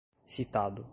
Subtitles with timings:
[0.25, 0.85] citado